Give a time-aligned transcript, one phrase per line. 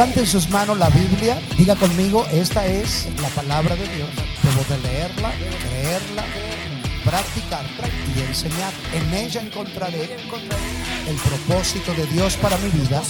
[0.00, 1.38] Levanten sus manos la Biblia.
[1.58, 4.08] Diga conmigo, esta es la palabra de Dios.
[4.42, 6.24] Debo de leerla, creerla,
[7.04, 7.86] practicarla
[8.16, 8.72] y enseñar.
[8.94, 10.04] En ella encontraré
[11.06, 13.02] el propósito de Dios para mi vida.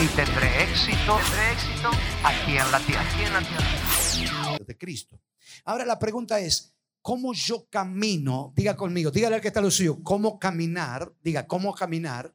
[0.00, 1.90] y tendré éxito, tendré éxito
[2.24, 3.02] aquí en la tierra.
[3.02, 4.58] Aquí en la tierra.
[4.66, 5.20] de Cristo.
[5.66, 8.54] Ahora la pregunta es, ¿cómo yo camino?
[8.56, 11.12] Diga conmigo, dígale al que está lo suyo, ¿cómo caminar?
[11.20, 12.34] Diga, ¿cómo caminar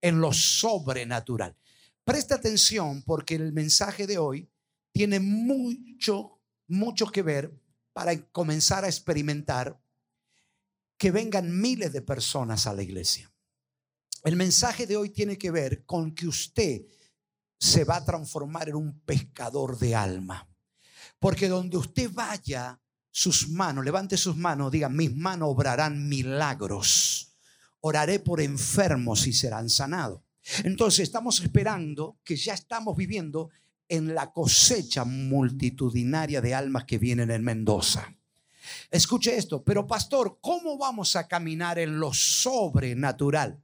[0.00, 1.56] en lo sobrenatural?
[2.04, 4.50] Presta atención porque el mensaje de hoy
[4.92, 7.52] tiene mucho, mucho que ver
[7.92, 9.80] para comenzar a experimentar
[10.98, 13.32] que vengan miles de personas a la iglesia.
[14.24, 16.82] El mensaje de hoy tiene que ver con que usted
[17.58, 20.48] se va a transformar en un pescador de alma.
[21.18, 27.36] Porque donde usted vaya, sus manos, levante sus manos, diga, mis manos obrarán milagros.
[27.80, 30.22] Oraré por enfermos y serán sanados.
[30.64, 33.50] Entonces estamos esperando que ya estamos viviendo
[33.88, 38.14] en la cosecha multitudinaria de almas que vienen en Mendoza.
[38.90, 43.62] Escuche esto, pero pastor, ¿cómo vamos a caminar en lo sobrenatural?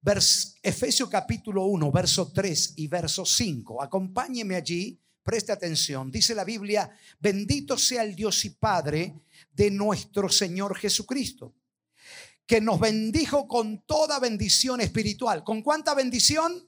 [0.00, 3.82] Vers, Efesios capítulo 1, verso 3 y verso 5.
[3.82, 6.10] Acompáñeme allí, preste atención.
[6.10, 9.14] Dice la Biblia, bendito sea el Dios y Padre
[9.52, 11.54] de nuestro Señor Jesucristo,
[12.48, 15.44] que nos bendijo con toda bendición espiritual.
[15.44, 16.66] ¿Con cuánta bendición?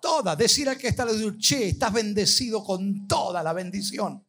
[0.00, 0.36] Toda.
[0.36, 4.24] Decir al que está le che, estás bendecido con toda la bendición.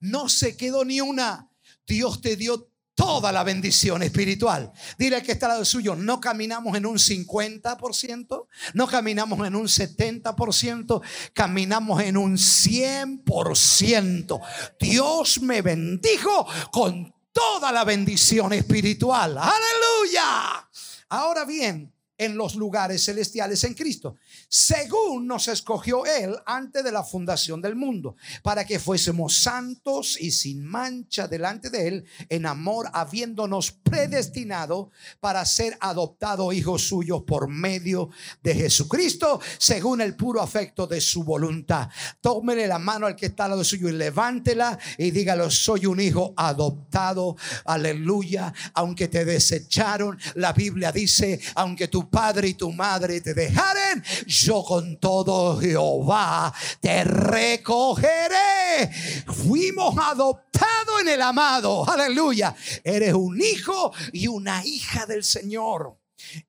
[0.00, 1.48] No se quedó ni una.
[1.86, 4.72] Dios te dio toda la bendición espiritual.
[4.98, 9.54] Dile al que está al lado suyo, no caminamos en un 50%, no caminamos en
[9.54, 14.40] un 70%, caminamos en un 100%.
[14.80, 19.38] Dios me bendijo con toda la bendición espiritual.
[19.38, 20.68] Aleluya.
[21.08, 24.16] Ahora bien, en los lugares celestiales en Cristo,
[24.46, 30.30] según nos escogió Él antes de la fundación del mundo, para que fuésemos santos y
[30.30, 37.48] sin mancha delante de Él, en amor, habiéndonos predestinado para ser adoptados hijos suyos por
[37.48, 38.10] medio
[38.42, 41.88] de Jesucristo, según el puro afecto de su voluntad.
[42.20, 46.00] Tómele la mano al que está al lado suyo y levántela y dígalo, soy un
[46.00, 53.20] hijo adoptado, aleluya, aunque te desecharon, la Biblia dice, aunque tu padre y tu madre
[53.20, 58.90] te dejaren, yo con todo Jehová te recogeré.
[59.26, 62.54] Fuimos adoptados en el amado, aleluya.
[62.84, 65.96] Eres un hijo y una hija del Señor.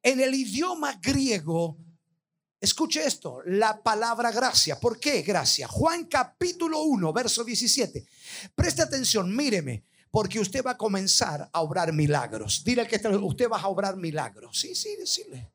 [0.02, 1.78] En el idioma griego,
[2.60, 4.80] escuche esto, la palabra gracia.
[4.80, 5.68] ¿Por qué gracia?
[5.68, 8.06] Juan capítulo 1, verso 17.
[8.56, 12.64] Preste atención, míreme porque usted va a comenzar a obrar milagros.
[12.64, 14.60] Dile que usted va a obrar milagros.
[14.60, 15.52] Sí, sí, decirle.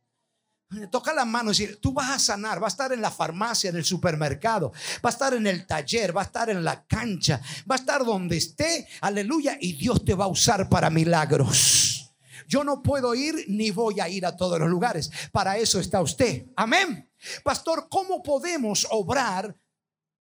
[0.90, 3.70] Toca la mano y decir, tú vas a sanar, va a estar en la farmacia,
[3.70, 4.72] en el supermercado,
[5.04, 7.40] va a estar en el taller, va a estar en la cancha,
[7.70, 12.12] va a estar donde esté, aleluya, y Dios te va a usar para milagros.
[12.48, 15.10] Yo no puedo ir ni voy a ir a todos los lugares.
[15.30, 16.46] Para eso está usted.
[16.56, 17.08] Amén.
[17.44, 19.56] Pastor, ¿cómo podemos obrar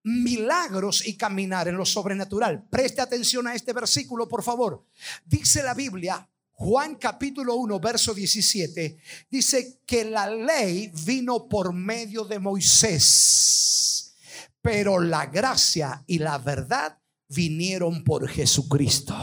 [0.06, 2.68] milagros y caminar en lo sobrenatural.
[2.70, 4.86] Preste atención a este versículo, por favor.
[5.26, 8.98] Dice la Biblia, Juan capítulo 1, verso 17,
[9.30, 14.16] dice que la ley vino por medio de Moisés,
[14.62, 19.16] pero la gracia y la verdad vinieron por Jesucristo.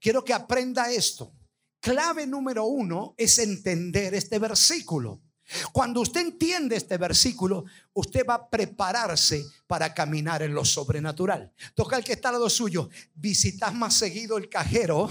[0.00, 1.34] Quiero que aprenda esto.
[1.80, 5.20] Clave número uno es entender este versículo.
[5.72, 11.52] Cuando usted entiende este versículo, usted va a prepararse para caminar en lo sobrenatural.
[11.74, 12.88] Toca el que está al lado suyo.
[13.14, 15.08] Visitas más seguido el cajero.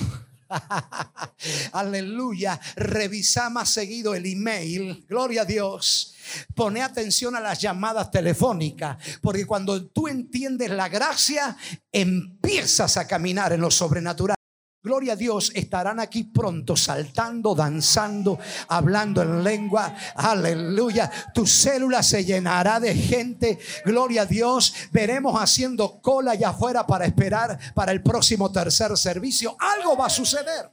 [1.73, 2.59] Aleluya.
[2.75, 5.05] Revisa más seguido el email.
[5.07, 6.13] Gloria a Dios.
[6.55, 8.97] Pone atención a las llamadas telefónicas.
[9.21, 11.55] Porque cuando tú entiendes la gracia,
[11.91, 14.35] empiezas a caminar en lo sobrenatural.
[14.83, 19.95] Gloria a Dios, estarán aquí pronto saltando, danzando, hablando en lengua.
[20.15, 21.11] Aleluya.
[21.35, 23.59] Tu célula se llenará de gente.
[23.85, 24.73] Gloria a Dios.
[24.91, 29.55] Veremos haciendo cola allá afuera para esperar para el próximo tercer servicio.
[29.59, 30.71] Algo va a suceder.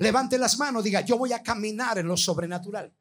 [0.00, 2.92] Levante las manos, diga, yo voy a caminar en lo sobrenatural.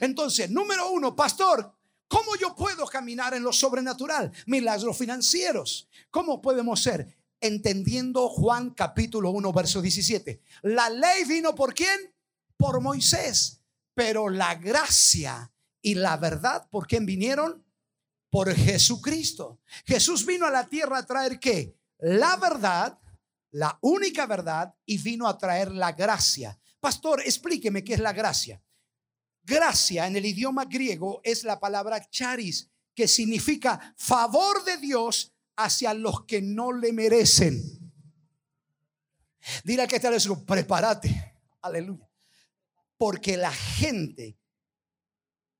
[0.00, 1.74] Entonces, número uno, pastor,
[2.08, 4.32] ¿cómo yo puedo caminar en lo sobrenatural?
[4.46, 5.90] Milagros financieros.
[6.10, 7.17] ¿Cómo podemos ser?
[7.40, 10.40] Entendiendo Juan capítulo 1, verso 17.
[10.62, 12.14] La ley vino por quién?
[12.56, 13.62] Por Moisés.
[13.94, 17.64] Pero la gracia y la verdad, ¿por quién vinieron?
[18.30, 19.60] Por Jesucristo.
[19.86, 21.76] Jesús vino a la tierra a traer qué?
[21.98, 22.98] La verdad,
[23.50, 26.58] la única verdad, y vino a traer la gracia.
[26.80, 28.62] Pastor, explíqueme qué es la gracia.
[29.42, 35.92] Gracia en el idioma griego es la palabra charis, que significa favor de Dios hacia
[35.92, 37.60] los que no le merecen.
[39.64, 41.34] Dile que está eso, prepárate.
[41.62, 42.08] Aleluya.
[42.96, 44.38] Porque la gente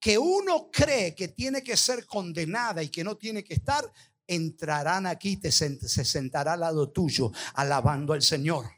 [0.01, 3.91] que uno cree que tiene que ser condenada y que no tiene que estar,
[4.27, 8.71] entrarán aquí, te se sentará al lado tuyo, alabando al Señor.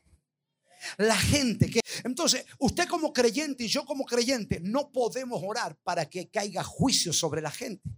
[0.96, 1.80] La gente que...
[2.04, 7.12] Entonces, usted como creyente y yo como creyente no podemos orar para que caiga juicio
[7.12, 7.90] sobre la gente.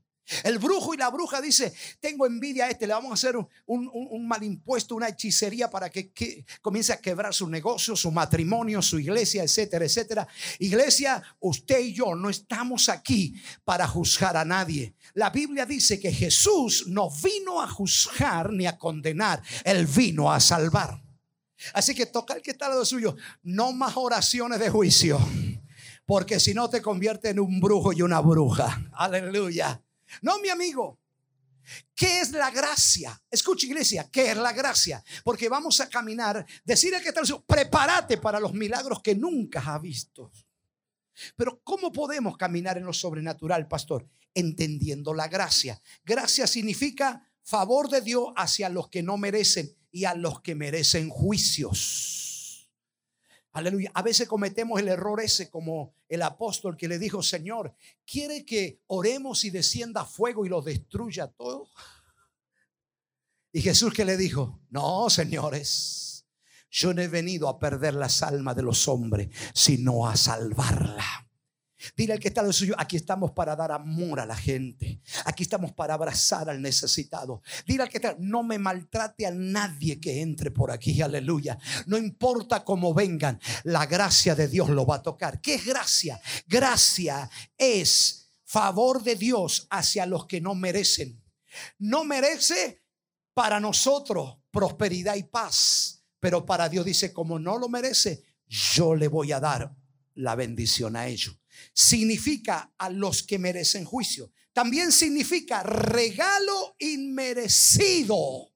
[0.44, 3.36] El brujo y la bruja dice, tengo envidia a este, le vamos a hacer
[3.66, 8.80] un, mal impuesto, una hechicería para que, que, comience a quebrar su negocio, su matrimonio,
[8.80, 10.28] su iglesia, etcétera, etcétera.
[10.60, 13.34] Iglesia, usted y yo no estamos aquí
[13.64, 14.94] para juzgar a nadie.
[15.14, 20.40] La Biblia dice que Jesús no vino a juzgar ni a condenar, él vino a
[20.40, 21.02] salvar.
[21.74, 25.18] Así que toca el que está al lado suyo, no más oraciones de juicio,
[26.06, 28.90] porque si no te convierte en un brujo y una bruja.
[28.92, 29.82] Aleluya.
[30.20, 30.98] No, mi amigo.
[31.94, 33.20] ¿Qué es la gracia?
[33.30, 35.02] Escucha iglesia, ¿qué es la gracia?
[35.22, 39.80] Porque vamos a caminar, decir al que está prepárate para los milagros que nunca has
[39.80, 40.32] visto.
[41.36, 44.08] Pero ¿cómo podemos caminar en lo sobrenatural, pastor?
[44.34, 45.80] Entendiendo la gracia.
[46.04, 51.10] Gracia significa favor de Dios hacia los que no merecen y a los que merecen
[51.10, 52.31] juicios.
[53.52, 53.90] Aleluya.
[53.94, 57.74] A veces cometemos el error ese como el apóstol que le dijo, Señor,
[58.06, 61.68] ¿quiere que oremos y descienda fuego y lo destruya todo?
[63.52, 66.26] Y Jesús que le dijo, no, señores,
[66.70, 71.28] yo no he venido a perder las almas de los hombres, sino a salvarla.
[71.96, 75.00] Dile al que está lo suyo, aquí estamos para dar amor a la gente.
[75.24, 77.42] Aquí estamos para abrazar al necesitado.
[77.66, 81.58] Dile al que está, no me maltrate a nadie que entre por aquí, aleluya.
[81.86, 85.40] No importa cómo vengan, la gracia de Dios lo va a tocar.
[85.40, 86.20] ¿Qué es gracia?
[86.46, 91.22] Gracia es favor de Dios hacia los que no merecen.
[91.78, 92.84] No merece
[93.34, 99.08] para nosotros prosperidad y paz, pero para Dios dice, como no lo merece, yo le
[99.08, 99.74] voy a dar
[100.14, 101.41] la bendición a ellos
[101.72, 104.32] significa a los que merecen juicio.
[104.52, 108.52] También significa regalo inmerecido.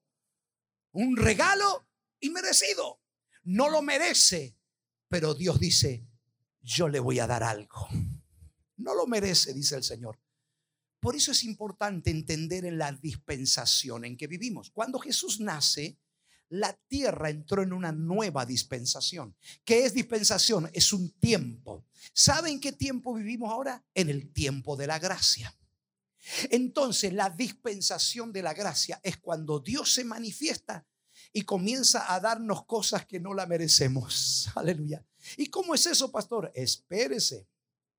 [0.91, 1.87] Un regalo
[2.19, 3.01] inmerecido.
[3.43, 4.57] No lo merece,
[5.07, 6.07] pero Dios dice,
[6.61, 7.87] yo le voy a dar algo.
[8.77, 10.19] No lo merece, dice el Señor.
[10.99, 14.71] Por eso es importante entender en la dispensación en que vivimos.
[14.71, 15.97] Cuando Jesús nace,
[16.49, 19.35] la tierra entró en una nueva dispensación.
[19.63, 20.69] ¿Qué es dispensación?
[20.73, 21.85] Es un tiempo.
[22.13, 23.83] ¿Saben qué tiempo vivimos ahora?
[23.93, 25.53] En el tiempo de la gracia.
[26.49, 30.85] Entonces, la dispensación de la gracia es cuando Dios se manifiesta
[31.33, 34.49] y comienza a darnos cosas que no la merecemos.
[34.55, 35.05] Aleluya.
[35.35, 36.51] ¿Y cómo es eso, pastor?
[36.55, 37.47] Espérese.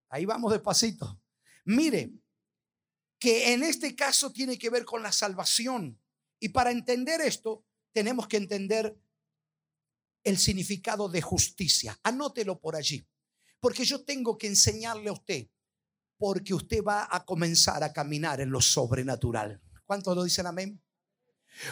[0.08, 1.20] Ahí vamos despacito.
[1.64, 2.12] Mire,
[3.18, 6.00] que en este caso tiene que ver con la salvación.
[6.40, 8.96] Y para entender esto, tenemos que entender
[10.24, 11.98] el significado de justicia.
[12.02, 13.06] Anótelo por allí.
[13.60, 15.48] Porque yo tengo que enseñarle a usted,
[16.16, 19.60] porque usted va a comenzar a caminar en lo sobrenatural.
[19.84, 20.80] ¿Cuántos lo dicen amén?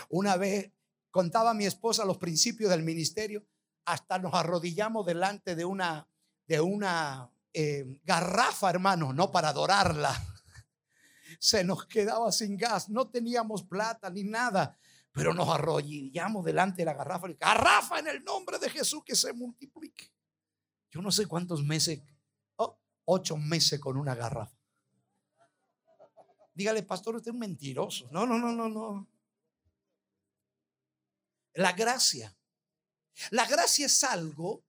[0.08, 0.73] Una vez
[1.11, 3.46] contaba mi esposa los principios del ministerio,
[3.85, 6.08] hasta nos arrodillamos delante de una,
[6.46, 10.12] de una eh, garrafa, hermano, no para adorarla.
[11.38, 14.76] Se nos quedaba sin gas, no teníamos plata ni nada.
[15.16, 17.26] Pero nos arrodillamos delante de la garrafa.
[17.40, 20.12] Garrafa en el nombre de Jesús que se multiplique.
[20.90, 22.02] Yo no sé cuántos meses,
[22.56, 24.54] oh, ocho meses con una garrafa.
[26.52, 28.11] Dígale, pastor, usted es un mentiroso.
[28.12, 29.08] No, no, no, no, no.
[31.54, 32.37] La gracia.
[33.30, 34.66] La gracia es algo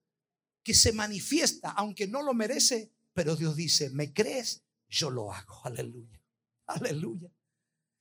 [0.62, 4.64] que se manifiesta, aunque no lo merece, pero Dios dice, ¿me crees?
[4.88, 5.60] Yo lo hago.
[5.64, 6.18] Aleluya.
[6.68, 7.30] Aleluya.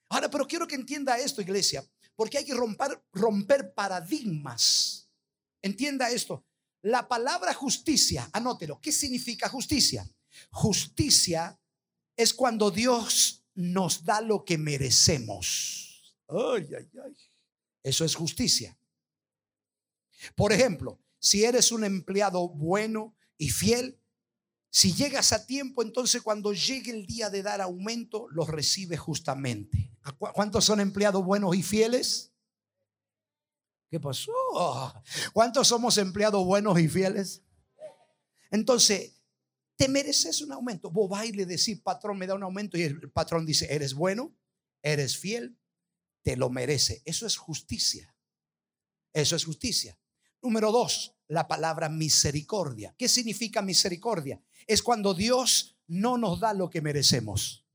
[0.07, 1.85] Ahora, pero quiero que entienda esto, iglesia.
[2.17, 5.09] Porque hay que romper, romper paradigmas.
[5.61, 6.45] Entienda esto.
[6.81, 8.81] La palabra justicia, anótelo.
[8.81, 10.05] ¿Qué significa justicia?
[10.51, 11.57] Justicia
[12.15, 16.15] es cuando Dios nos da lo que merecemos.
[16.27, 17.15] Ay, ay, ay.
[17.83, 18.77] Eso es justicia.
[20.35, 23.99] Por ejemplo, si eres un empleado bueno y fiel,
[24.71, 29.91] si llegas a tiempo, entonces cuando llegue el día de dar aumento, lo recibes justamente.
[30.17, 32.33] ¿Cuántos son empleados buenos y fieles?
[33.89, 34.31] ¿Qué pasó?
[35.33, 37.43] ¿Cuántos somos empleados buenos y fieles?
[38.51, 39.21] Entonces,
[39.75, 40.91] te mereces un aumento.
[40.91, 42.77] Vos vas y le decís, patrón, me da un aumento.
[42.77, 44.35] Y el patrón dice, eres bueno,
[44.81, 45.57] eres fiel,
[46.23, 47.01] te lo merece.
[47.05, 48.13] Eso es justicia.
[49.13, 49.97] Eso es justicia.
[50.41, 52.95] Número dos, la palabra misericordia.
[52.97, 54.41] ¿Qué significa misericordia?
[54.65, 57.66] Es cuando Dios no nos da lo que merecemos.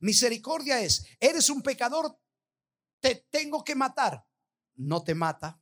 [0.00, 2.18] Misericordia es, eres un pecador,
[3.00, 4.24] te tengo que matar.
[4.76, 5.60] No te mata,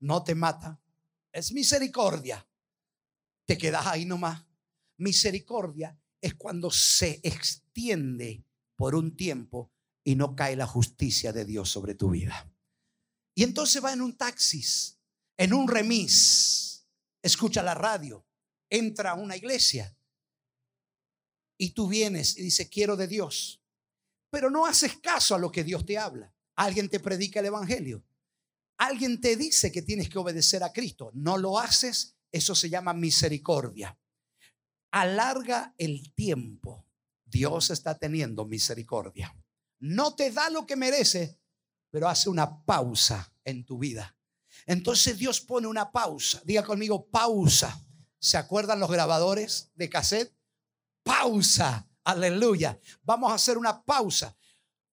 [0.00, 0.80] no te mata.
[1.32, 2.46] Es misericordia.
[3.44, 4.44] Te quedas ahí nomás.
[4.96, 8.44] Misericordia es cuando se extiende
[8.76, 9.72] por un tiempo
[10.02, 12.50] y no cae la justicia de Dios sobre tu vida.
[13.34, 14.98] Y entonces va en un taxis,
[15.36, 16.86] en un remis,
[17.22, 18.26] escucha la radio,
[18.70, 19.96] entra a una iglesia
[21.56, 23.62] y tú vienes y dices, quiero de Dios,
[24.30, 26.32] pero no haces caso a lo que Dios te habla.
[26.56, 28.04] Alguien te predica el Evangelio.
[28.78, 31.10] Alguien te dice que tienes que obedecer a Cristo.
[31.14, 33.98] No lo haces, eso se llama misericordia.
[34.90, 36.84] Alarga el tiempo.
[37.24, 39.36] Dios está teniendo misericordia.
[39.78, 41.38] No te da lo que merece,
[41.90, 44.16] pero hace una pausa en tu vida.
[44.66, 46.42] Entonces Dios pone una pausa.
[46.44, 47.80] Diga conmigo, pausa.
[48.18, 50.34] ¿Se acuerdan los grabadores de cassette?
[51.04, 51.88] Pausa.
[52.02, 52.78] Aleluya.
[53.02, 54.36] Vamos a hacer una pausa.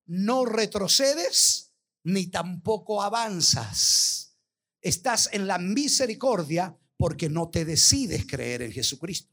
[0.06, 1.72] No retrocedes
[2.04, 4.36] ni tampoco avanzas.
[4.80, 9.32] Estás en la misericordia porque no te decides creer en Jesucristo.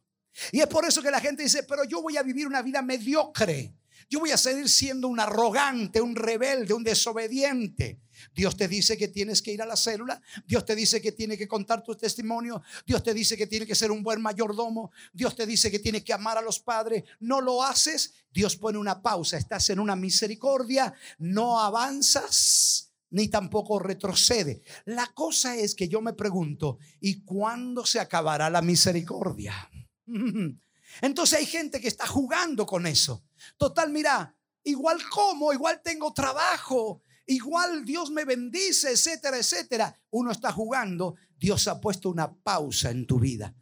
[0.51, 2.81] Y es por eso que la gente dice, pero yo voy a vivir una vida
[2.81, 3.75] mediocre.
[4.09, 7.99] Yo voy a seguir siendo un arrogante, un rebelde, un desobediente.
[8.33, 10.19] Dios te dice que tienes que ir a la célula.
[10.47, 12.61] Dios te dice que tienes que contar tu testimonio.
[12.87, 14.91] Dios te dice que tienes que ser un buen mayordomo.
[15.13, 17.03] Dios te dice que tienes que amar a los padres.
[17.19, 18.13] No lo haces.
[18.33, 19.37] Dios pone una pausa.
[19.37, 20.93] Estás en una misericordia.
[21.19, 24.61] No avanzas ni tampoco retrocede.
[24.85, 29.69] La cosa es que yo me pregunto, ¿y cuándo se acabará la misericordia?
[31.01, 33.23] Entonces hay gente que está jugando con eso.
[33.57, 39.99] Total, mira, igual como, igual tengo trabajo, igual Dios me bendice, etcétera, etcétera.
[40.11, 43.55] Uno está jugando, Dios ha puesto una pausa en tu vida.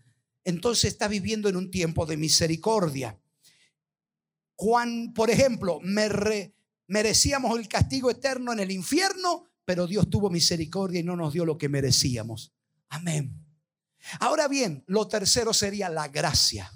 [0.44, 3.20] Entonces está viviendo en un tiempo de misericordia.
[4.56, 5.80] Juan, por ejemplo,
[6.88, 11.46] merecíamos el castigo eterno en el infierno, pero Dios tuvo misericordia y no nos dio
[11.46, 12.54] lo que merecíamos.
[12.90, 13.46] Amén.
[14.20, 16.72] Ahora bien, lo tercero sería la gracia.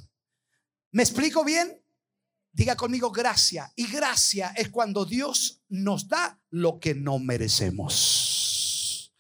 [0.92, 1.81] ¿Me explico bien?
[2.52, 3.72] Diga conmigo gracia.
[3.76, 9.14] Y gracia es cuando Dios nos da lo que no merecemos.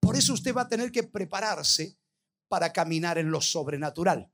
[0.00, 1.98] Por eso usted va a tener que prepararse
[2.48, 4.30] para caminar en lo sobrenatural.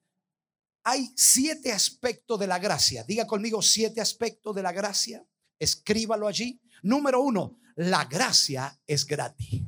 [0.84, 3.02] Hay siete aspectos de la gracia.
[3.04, 5.26] Diga conmigo siete aspectos de la gracia.
[5.58, 6.60] Escríbalo allí.
[6.82, 9.62] Número uno, la gracia es gratis.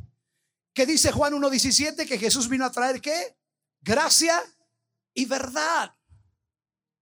[0.72, 2.06] ¿Qué dice Juan 1.17?
[2.06, 3.36] Que Jesús vino a traer qué?
[3.80, 4.40] Gracia
[5.12, 5.92] y verdad.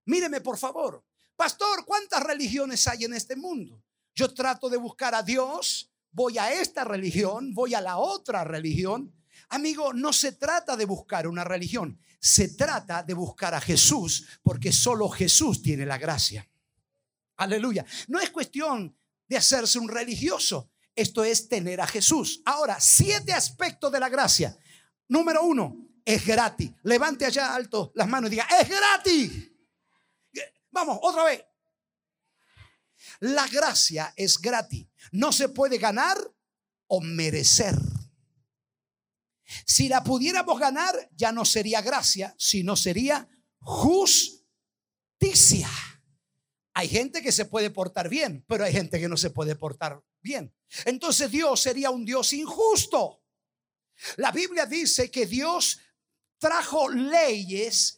[0.07, 1.06] Míreme, por favor.
[1.37, 3.83] Pastor, ¿cuántas religiones hay en este mundo?
[4.15, 9.13] Yo trato de buscar a Dios, voy a esta religión, voy a la otra religión.
[9.51, 14.73] Amigo, no se trata de buscar una religión, se trata de buscar a Jesús, porque
[14.73, 16.49] solo Jesús tiene la gracia.
[17.37, 17.85] Aleluya.
[18.09, 18.97] No es cuestión
[19.29, 22.41] de hacerse un religioso, esto es tener a Jesús.
[22.47, 24.57] Ahora, siete aspectos de la gracia.
[25.09, 26.73] Número uno, es gratis.
[26.85, 29.51] Levante allá alto las manos y diga, es gratis.
[30.77, 31.43] Vamos, otra vez.
[33.21, 34.87] La gracia es gratis.
[35.11, 36.19] No se puede ganar
[36.87, 37.75] o merecer.
[39.65, 43.27] Si la pudiéramos ganar, ya no sería gracia, sino sería
[43.61, 44.45] justicia.
[46.75, 50.03] Hay gente que se puede portar bien, pero hay gente que no se puede portar
[50.21, 50.55] bien.
[50.85, 53.23] Entonces Dios sería un Dios injusto.
[54.19, 55.81] La Biblia dice que Dios
[56.37, 57.96] trajo leyes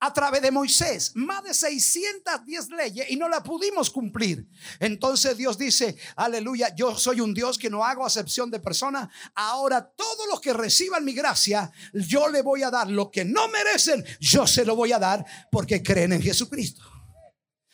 [0.00, 4.46] a través de Moisés, más de 610 leyes y no la pudimos cumplir.
[4.78, 9.08] Entonces Dios dice, aleluya, yo soy un Dios que no hago acepción de personas.
[9.34, 13.48] Ahora todos los que reciban mi gracia, yo le voy a dar lo que no
[13.48, 16.82] merecen, yo se lo voy a dar porque creen en Jesucristo.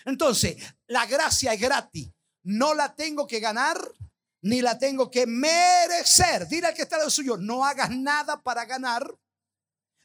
[0.07, 2.11] Entonces, la gracia es gratis.
[2.43, 3.79] No la tengo que ganar
[4.43, 6.47] ni la tengo que merecer.
[6.49, 9.11] Dile al que está lo suyo, no hagas nada para ganar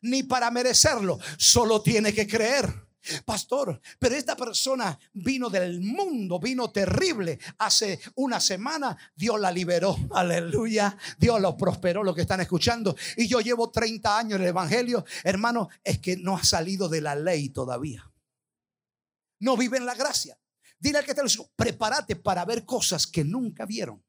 [0.02, 1.20] ni para merecerlo.
[1.38, 2.90] Solo tiene que creer.
[3.26, 7.40] Pastor, pero esta persona vino del mundo, vino terrible.
[7.58, 9.98] Hace una semana Dios la liberó.
[10.12, 10.98] Aleluya.
[11.18, 12.96] Dios lo prosperó, lo que están escuchando.
[13.16, 15.06] Y yo llevo 30 años en el Evangelio.
[15.24, 18.12] Hermano, es que no ha salido de la ley todavía.
[19.40, 20.38] No vive en la gracia.
[20.78, 24.04] Dile al que te lo prepárate para ver cosas que nunca vieron.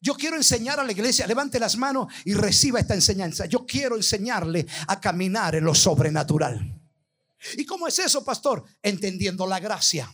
[0.00, 3.46] Yo quiero enseñar a la iglesia, levante las manos y reciba esta enseñanza.
[3.46, 6.80] Yo quiero enseñarle a caminar en lo sobrenatural.
[7.56, 8.64] ¿Y cómo es eso, pastor?
[8.82, 10.12] Entendiendo la gracia.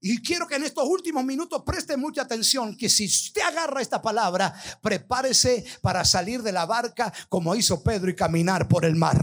[0.00, 4.00] Y quiero que en estos últimos minutos preste mucha atención, que si usted agarra esta
[4.00, 9.18] palabra, prepárese para salir de la barca como hizo Pedro y caminar por el mar.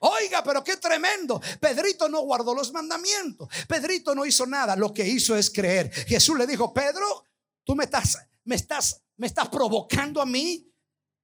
[0.00, 1.40] Oiga, pero qué tremendo.
[1.60, 3.48] Pedrito no guardó los mandamientos.
[3.66, 4.76] Pedrito no hizo nada.
[4.76, 5.90] Lo que hizo es creer.
[5.90, 7.24] Jesús le dijo, Pedro,
[7.64, 10.70] tú me estás, me estás, me estás provocando a mí.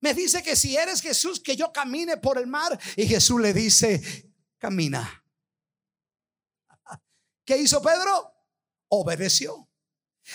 [0.01, 2.79] Me dice que si eres Jesús, que yo camine por el mar.
[2.97, 5.25] Y Jesús le dice, camina.
[7.45, 8.33] ¿Qué hizo Pedro?
[8.89, 9.69] Obedeció.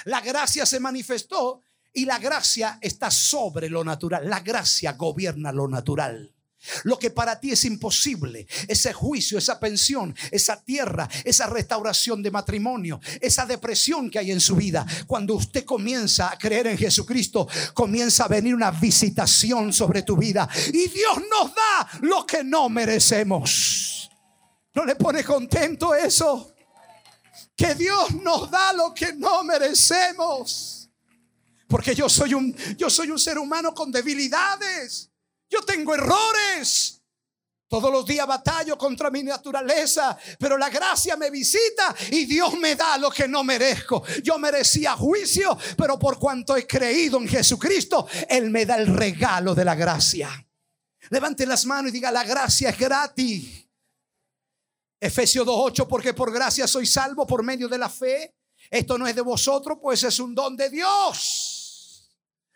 [0.05, 4.29] La gracia se manifestó y la gracia está sobre lo natural.
[4.29, 6.34] La gracia gobierna lo natural.
[6.83, 12.31] Lo que para ti es imposible, ese juicio, esa pensión, esa tierra, esa restauración de
[12.31, 17.47] matrimonio, esa depresión que hay en su vida, cuando usted comienza a creer en Jesucristo,
[17.73, 22.69] comienza a venir una visitación sobre tu vida y Dios nos da lo que no
[22.69, 24.09] merecemos.
[24.73, 26.53] ¿No le pone contento eso?
[27.55, 30.89] Que Dios nos da lo que no merecemos.
[31.67, 35.09] Porque yo soy un yo soy un ser humano con debilidades.
[35.55, 37.01] Yo tengo errores.
[37.67, 42.75] Todos los días batallo contra mi naturaleza, pero la gracia me visita y Dios me
[42.75, 44.03] da lo que no merezco.
[44.21, 49.55] Yo merecía juicio, pero por cuanto he creído en Jesucristo, Él me da el regalo
[49.55, 50.29] de la gracia.
[51.09, 53.65] Levante las manos y diga, la gracia es gratis.
[54.99, 58.35] Efesios 2.8, porque por gracia soy salvo por medio de la fe.
[58.69, 62.11] Esto no es de vosotros, pues es un don de Dios.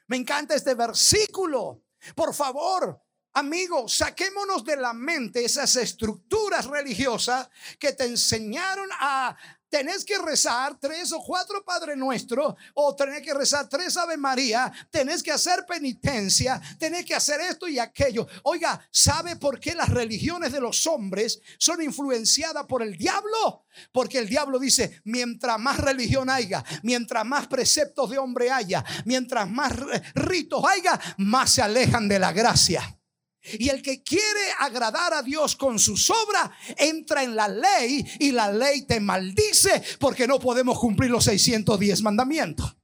[0.08, 1.82] Me encanta este versículo.
[2.16, 3.02] Por favor,
[3.34, 9.36] amigos, saquémonos de la mente esas estructuras religiosas que te enseñaron a
[9.70, 14.72] tenés que rezar tres o cuatro Padre Nuestro, o tenés que rezar tres Ave María,
[14.90, 18.28] tenés que hacer penitencia, tenés que hacer esto y aquello.
[18.44, 23.66] Oiga, ¿sabe por qué las religiones de los hombres son influenciadas por el diablo?
[23.92, 29.50] Porque el diablo dice, mientras más religión haya, mientras más preceptos de hombre haya, mientras
[29.50, 29.74] más
[30.16, 32.99] ritos haya, más se alejan de la gracia.
[33.42, 38.32] Y el que quiere agradar a Dios con sus obras entra en la ley y
[38.32, 42.76] la ley te maldice porque no podemos cumplir los 610 mandamientos.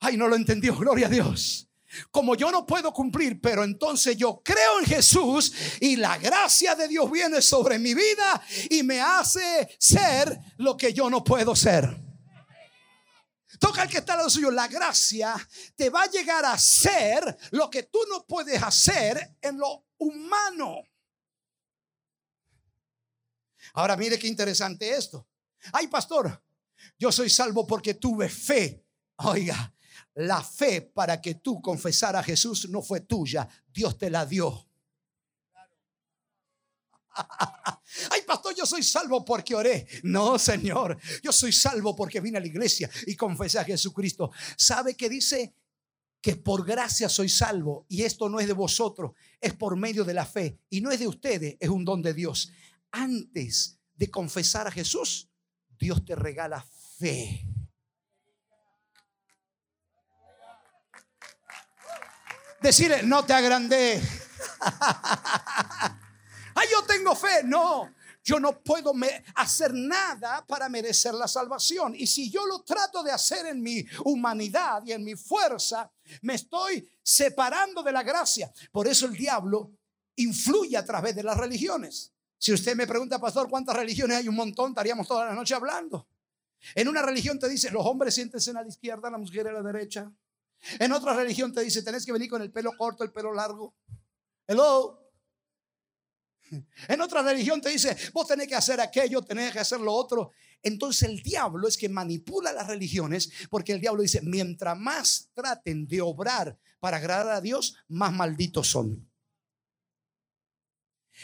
[0.00, 1.68] Ay, no lo entendió, gloria a Dios.
[2.10, 6.86] Como yo no puedo cumplir, pero entonces yo creo en Jesús y la gracia de
[6.86, 12.07] Dios viene sobre mi vida y me hace ser lo que yo no puedo ser.
[13.58, 14.50] Toca al que está al lado suyo.
[14.50, 15.34] La gracia
[15.74, 20.82] te va a llegar a hacer lo que tú no puedes hacer en lo humano.
[23.74, 25.28] Ahora mire qué interesante esto.
[25.72, 26.42] Ay, pastor,
[26.98, 28.84] yo soy salvo porque tuve fe.
[29.16, 29.74] Oiga,
[30.14, 34.67] la fe para que tú confesara a Jesús no fue tuya, Dios te la dio.
[38.10, 39.86] Ay, pastor, yo soy salvo porque oré.
[40.02, 44.30] No, Señor, yo soy salvo porque vine a la iglesia y confesé a Jesucristo.
[44.56, 45.54] ¿Sabe que dice?
[46.20, 50.14] Que por gracia soy salvo y esto no es de vosotros, es por medio de
[50.14, 52.50] la fe y no es de ustedes, es un don de Dios.
[52.90, 55.28] Antes de confesar a Jesús,
[55.78, 56.66] Dios te regala
[56.98, 57.46] fe.
[62.60, 64.02] Decirle, no te agrandé.
[66.58, 67.44] Ay, yo tengo fe.
[67.44, 67.94] No,
[68.24, 68.92] yo no puedo
[69.36, 71.94] hacer nada para merecer la salvación.
[71.94, 75.88] Y si yo lo trato de hacer en mi humanidad y en mi fuerza,
[76.22, 78.52] me estoy separando de la gracia.
[78.72, 79.70] Por eso el diablo
[80.16, 82.12] influye a través de las religiones.
[82.36, 84.28] Si usted me pregunta, pastor, ¿cuántas religiones hay?
[84.28, 86.08] Un montón, estaríamos toda la noche hablando.
[86.74, 89.62] En una religión te dice, los hombres siéntense a la izquierda, la mujer a la
[89.62, 90.10] derecha.
[90.80, 93.76] En otra religión te dice, tenés que venir con el pelo corto, el pelo largo.
[94.48, 95.07] Hello.
[96.88, 100.32] En otra religión te dice, vos tenés que hacer aquello, tenés que hacer lo otro.
[100.62, 105.86] Entonces el diablo es que manipula las religiones porque el diablo dice, mientras más traten
[105.86, 109.08] de obrar para agradar a Dios, más malditos son.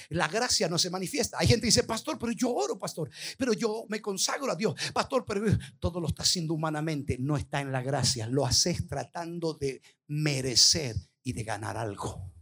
[0.09, 1.39] La gracia no se manifiesta.
[1.39, 4.75] Hay gente que dice, pastor, pero yo oro, pastor, pero yo me consagro a Dios.
[4.93, 5.45] Pastor, pero
[5.79, 8.27] todo lo está haciendo humanamente, no está en la gracia.
[8.27, 12.34] Lo haces tratando de merecer y de ganar algo.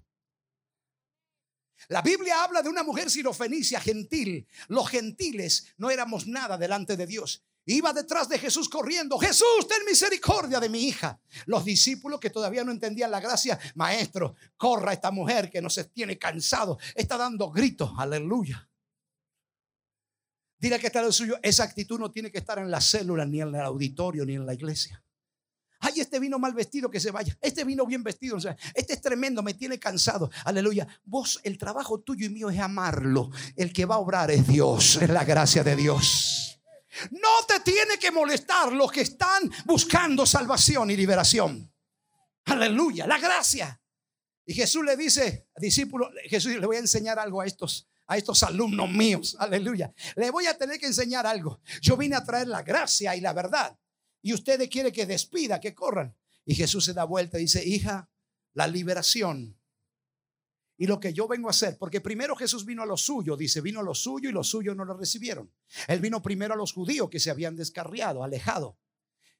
[1.88, 4.47] La Biblia habla de una mujer sirofenicia gentil.
[4.68, 7.42] Los gentiles no éramos nada delante de Dios.
[7.64, 9.18] Iba detrás de Jesús corriendo.
[9.18, 11.21] Jesús, ten misericordia de mi hija.
[11.47, 15.85] Los discípulos que todavía no entendían la gracia, maestro, corra esta mujer que no se
[15.85, 16.79] tiene cansado.
[16.95, 17.92] Está dando gritos.
[17.97, 18.68] Aleluya.
[20.59, 21.38] Dile que está lo suyo.
[21.42, 24.47] Esa actitud no tiene que estar en la célula, ni en el auditorio, ni en
[24.47, 25.03] la iglesia.
[25.92, 27.37] Ay, este vino mal vestido, que se vaya.
[27.40, 28.37] Este vino bien vestido.
[28.74, 30.31] Este es tremendo, me tiene cansado.
[30.44, 30.87] Aleluya.
[31.05, 33.31] Vos, el trabajo tuyo y mío es amarlo.
[33.57, 36.61] El que va a obrar es Dios, es la gracia de Dios.
[37.11, 41.72] No te tiene que molestar los que están buscando salvación y liberación.
[42.44, 43.81] Aleluya, la gracia.
[44.44, 48.42] Y Jesús le dice, discípulo, Jesús le voy a enseñar algo a estos a estos
[48.42, 49.90] alumnos míos, aleluya.
[50.16, 51.61] Le voy a tener que enseñar algo.
[51.81, 53.78] Yo vine a traer la gracia y la verdad.
[54.23, 56.17] Y ustedes quieren que despida, que corran.
[56.45, 58.11] Y Jesús se da vuelta y dice, hija,
[58.55, 59.59] la liberación.
[60.77, 63.61] Y lo que yo vengo a hacer, porque primero Jesús vino a lo suyo, dice,
[63.61, 65.53] vino a lo suyo y los suyos no lo recibieron.
[65.87, 68.79] Él vino primero a los judíos que se habían descarriado, alejado.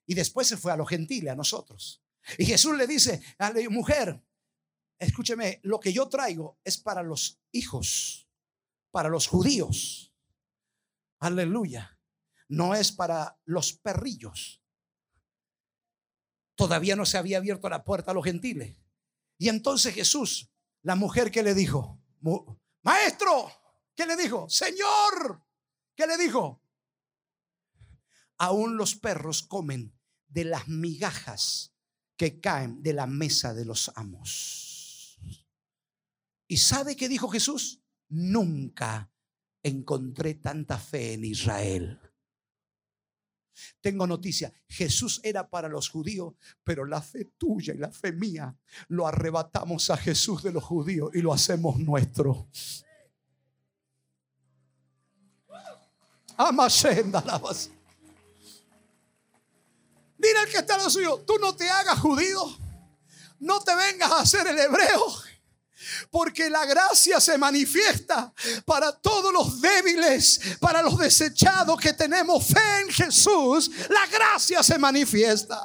[0.07, 2.03] Y después se fue a los gentiles, a nosotros.
[2.39, 4.23] Y Jesús le dice a la mujer,
[4.99, 8.29] escúcheme, lo que yo traigo es para los hijos,
[8.91, 10.13] para los judíos.
[11.19, 11.99] Aleluya.
[12.49, 14.62] No es para los perrillos.
[16.63, 18.77] Todavía no se había abierto la puerta a los gentiles.
[19.37, 20.49] Y entonces Jesús,
[20.83, 22.01] la mujer que le dijo,
[22.83, 23.51] maestro,
[23.97, 24.49] ¿qué le dijo?
[24.49, 25.45] Señor,
[25.97, 26.63] ¿qué le dijo?
[28.39, 29.93] Aún los perros comen
[30.29, 31.75] de las migajas
[32.17, 35.19] que caen de la mesa de los amos.
[36.47, 37.83] ¿Y sabe qué dijo Jesús?
[38.09, 39.13] Nunca
[39.65, 41.99] encontré tanta fe en Israel.
[43.81, 46.35] Tengo noticia, Jesús era para los judíos,
[46.65, 48.57] pero la fe tuya y la fe mía
[48.89, 52.49] lo arrebatamos a Jesús de los judíos y lo hacemos nuestro.
[56.37, 57.41] Amashenda la
[60.19, 62.41] Dile al que está en lo suyo, tú no te hagas judío,
[63.41, 65.32] no te vengas a hacer el hebreo.
[66.11, 68.33] Porque la gracia se manifiesta
[68.65, 73.71] para todos los débiles, para los desechados que tenemos fe en Jesús.
[73.89, 75.63] La gracia se manifiesta.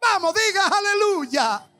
[0.00, 1.71] Vamos, diga aleluya.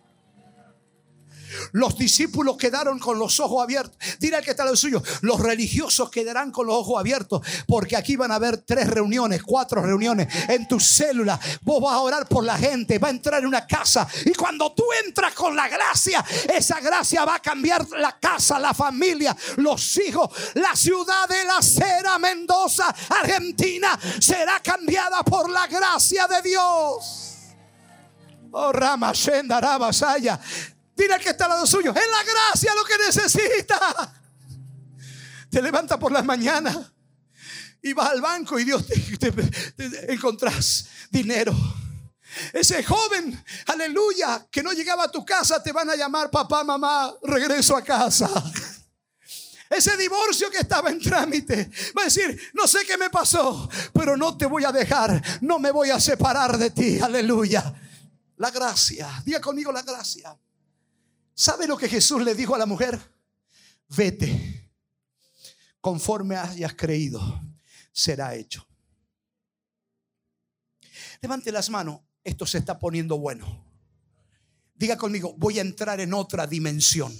[1.73, 3.97] Los discípulos quedaron con los ojos abiertos.
[4.19, 5.03] Dile al que está lo suyo.
[5.23, 7.41] Los religiosos quedarán con los ojos abiertos.
[7.67, 11.39] Porque aquí van a haber tres reuniones, cuatro reuniones en tu célula.
[11.63, 12.99] Vos vas a orar por la gente.
[12.99, 14.07] Va a entrar en una casa.
[14.25, 18.75] Y cuando tú entras con la gracia, esa gracia va a cambiar la casa, la
[18.75, 20.31] familia, los hijos.
[20.55, 27.29] La ciudad de la Cera, Mendoza, Argentina, será cambiada por la gracia de Dios.
[28.53, 29.61] Oh, Rama, Shenda.
[31.03, 34.15] Dile al que está al lado suyo, es la gracia lo que necesita.
[35.51, 36.79] Te levanta por las mañanas
[37.83, 41.53] y vas al banco y Dios te, encontrás dinero.
[42.53, 47.13] Ese joven, aleluya, que no llegaba a tu casa, te van a llamar papá, mamá,
[47.25, 48.31] regreso a casa.
[49.69, 54.17] Ese divorcio que estaba en trámite va a decir, no sé qué me pasó, pero
[54.17, 57.75] no te voy a dejar, no me voy a separar de ti, aleluya.
[58.37, 60.39] La gracia, diga conmigo la gracia.
[61.43, 63.01] ¿Sabe lo que Jesús le dijo a la mujer?
[63.89, 64.71] Vete,
[65.81, 67.21] conforme hayas creído,
[67.91, 68.65] será hecho.
[71.21, 73.67] Levante las manos, esto se está poniendo bueno.
[74.77, 77.13] Diga conmigo, voy a entrar en otra dimensión.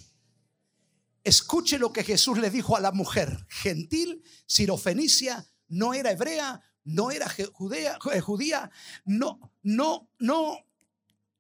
[1.25, 7.11] Escuche lo que Jesús le dijo a la mujer, gentil, sirofenicia, no era hebrea, no
[7.11, 8.71] era judía, eh, judía,
[9.05, 10.59] no, no, no,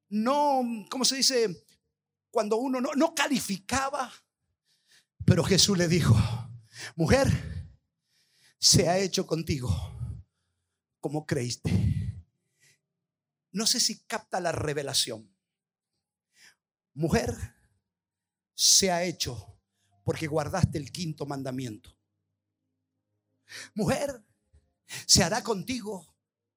[0.09, 1.62] no, ¿cómo se dice?
[2.33, 4.11] Cuando uno no, calificaba.
[5.25, 6.17] Pero Jesús le dijo,
[6.97, 7.29] mujer,
[8.59, 9.71] se ha hecho contigo
[10.99, 11.71] como creíste.
[13.53, 15.33] No sé si capta la revelación.
[16.95, 17.37] Mujer,
[18.55, 19.61] se ha hecho
[20.05, 21.97] porque guardaste el quinto mandamiento.
[23.75, 24.25] Mujer,
[25.07, 26.17] se hará contigo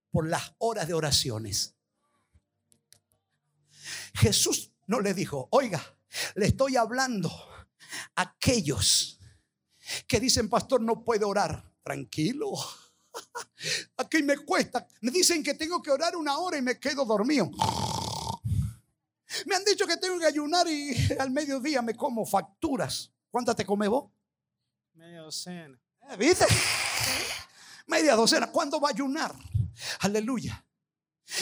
[0.10, 1.76] por las horas de oraciones.
[4.14, 5.82] Jesús no le dijo, oiga,
[6.36, 7.30] le estoy hablando
[8.16, 9.20] a aquellos
[10.08, 11.72] que dicen, pastor, no puede orar.
[11.84, 12.52] Tranquilo.
[13.98, 14.88] Aquí me cuesta.
[15.02, 17.52] Me dicen que tengo que orar una hora y me quedo dormido.
[19.46, 23.12] Me han dicho que tengo que ayunar y al mediodía me como facturas.
[23.30, 24.12] ¿Cuántas te comes vos?
[24.94, 25.80] Media docena.
[26.10, 26.46] ¿Eh, ¿Viste?
[27.88, 28.52] Media docena.
[28.52, 29.36] ¿Cuándo va a ayunar?
[30.00, 30.66] Aleluya.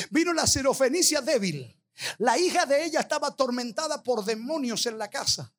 [0.10, 1.80] Vino la serofenicia débil.
[2.18, 5.54] La hija de ella estaba atormentada por demonios en la casa.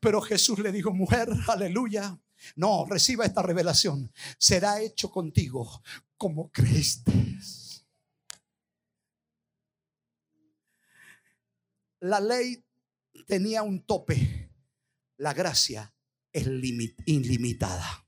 [0.00, 2.18] Pero Jesús le dijo, mujer, aleluya,
[2.56, 4.12] no, reciba esta revelación.
[4.38, 5.82] Será hecho contigo
[6.16, 7.12] como creíste.
[12.00, 12.64] La ley
[13.26, 14.50] tenía un tope.
[15.16, 15.92] La gracia
[16.32, 16.46] es
[17.06, 18.06] ilimitada.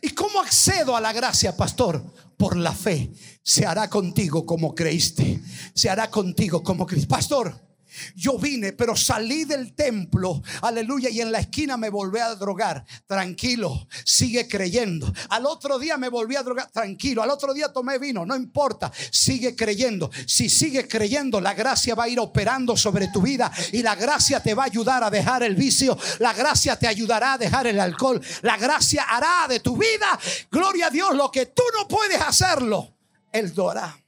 [0.00, 2.02] ¿Y cómo accedo a la gracia, pastor?
[2.42, 3.12] Por la fe.
[3.44, 5.40] Se hará contigo como creíste.
[5.74, 7.08] Se hará contigo como creíste.
[7.08, 7.71] Pastor,
[8.14, 12.84] Yo vine, pero salí del templo, aleluya, y en la esquina me volví a drogar.
[13.06, 15.12] Tranquilo, sigue creyendo.
[15.30, 17.22] Al otro día me volví a drogar, tranquilo.
[17.22, 20.10] Al otro día tomé vino, no importa, sigue creyendo.
[20.26, 24.40] Si sigues creyendo, la gracia va a ir operando sobre tu vida y la gracia
[24.40, 25.96] te va a ayudar a dejar el vicio.
[26.18, 28.20] La gracia te ayudará a dejar el alcohol.
[28.42, 30.18] La gracia hará de tu vida,
[30.50, 32.94] gloria a Dios, lo que tú no puedes hacerlo.
[33.32, 34.01] Él lo hará.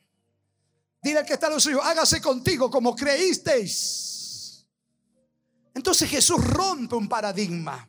[1.05, 4.64] Dile al que está a los suyos, hágase contigo como creísteis.
[5.75, 7.87] Entonces Jesús rompe un paradigma.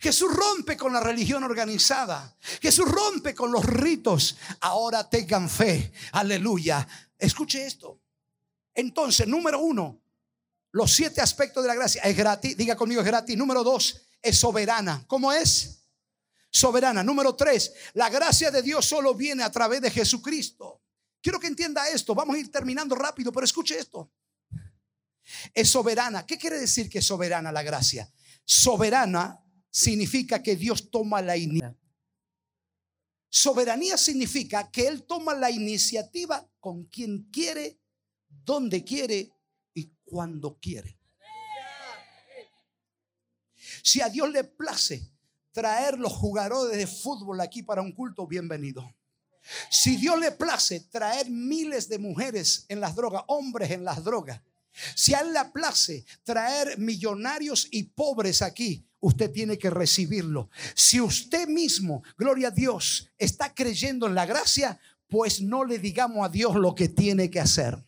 [0.00, 2.36] Jesús rompe con la religión organizada.
[2.60, 4.36] Jesús rompe con los ritos.
[4.60, 5.94] Ahora tengan fe.
[6.12, 6.86] Aleluya.
[7.16, 7.98] Escuche esto.
[8.74, 9.98] Entonces, número uno,
[10.72, 12.54] los siete aspectos de la gracia es gratis.
[12.54, 13.34] Diga conmigo, es gratis.
[13.34, 15.04] Número dos, es soberana.
[15.06, 15.86] ¿Cómo es?
[16.50, 17.02] Soberana.
[17.02, 20.82] Número tres, la gracia de Dios solo viene a través de Jesucristo.
[21.22, 22.14] Quiero que entienda esto.
[22.14, 24.12] Vamos a ir terminando rápido, pero escuche esto.
[25.54, 26.26] Es soberana.
[26.26, 28.10] ¿Qué quiere decir que es soberana la gracia?
[28.44, 29.38] Soberana
[29.70, 31.76] significa que Dios toma la iniciativa.
[33.32, 37.80] Soberanía significa que Él toma la iniciativa con quien quiere,
[38.28, 39.32] donde quiere
[39.72, 40.98] y cuando quiere.
[43.84, 45.12] Si a Dios le place
[45.52, 48.92] traer los jugadores de fútbol aquí para un culto, bienvenido.
[49.68, 54.40] Si Dios le place traer miles de mujeres en las drogas, hombres en las drogas,
[54.94, 60.50] si a Él le place traer millonarios y pobres aquí, usted tiene que recibirlo.
[60.74, 66.24] Si usted mismo, gloria a Dios, está creyendo en la gracia, pues no le digamos
[66.24, 67.84] a Dios lo que tiene que hacer.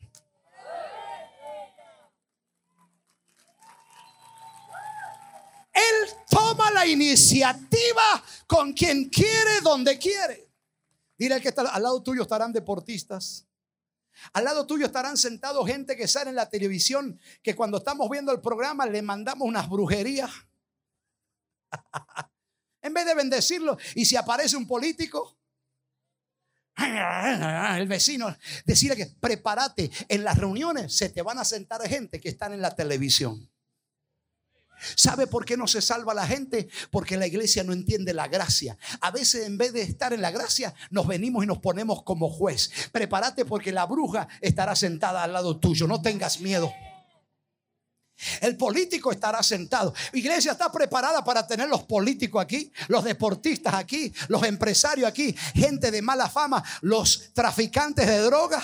[5.72, 10.51] Él toma la iniciativa con quien quiere, donde quiere.
[11.18, 13.46] Dile que está al lado tuyo estarán deportistas.
[14.32, 18.32] Al lado tuyo estarán sentados gente que sale en la televisión, que cuando estamos viendo
[18.32, 20.30] el programa le mandamos unas brujerías.
[22.82, 25.38] en vez de bendecirlo, y si aparece un político,
[27.76, 32.28] el vecino, decirle que prepárate, en las reuniones se te van a sentar gente que
[32.28, 33.51] están en la televisión.
[34.96, 36.68] ¿Sabe por qué no se salva la gente?
[36.90, 38.76] Porque la iglesia no entiende la gracia.
[39.00, 42.30] A veces en vez de estar en la gracia, nos venimos y nos ponemos como
[42.30, 42.70] juez.
[42.92, 45.86] Prepárate porque la bruja estará sentada al lado tuyo.
[45.86, 46.72] No tengas miedo.
[48.40, 49.94] El político estará sentado.
[50.12, 55.90] Iglesia está preparada para tener los políticos aquí, los deportistas aquí, los empresarios aquí, gente
[55.90, 58.62] de mala fama, los traficantes de drogas.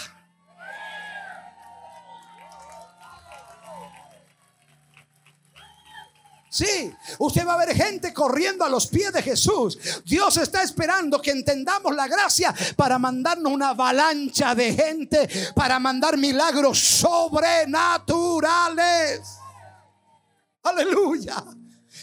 [6.58, 9.78] Sí, usted va a ver gente corriendo a los pies de Jesús.
[10.04, 16.16] Dios está esperando que entendamos la gracia para mandarnos una avalancha de gente, para mandar
[16.16, 19.20] milagros sobrenaturales.
[20.64, 21.44] Aleluya.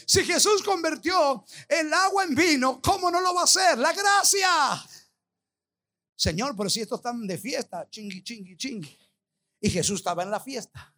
[0.06, 3.76] Si Jesús convirtió el agua en vino, ¿cómo no lo va a hacer?
[3.76, 4.82] La gracia.
[6.14, 8.98] Señor, pero si estos están de fiesta, chingui, chingui, chingui.
[9.60, 10.94] Y Jesús estaba en la fiesta.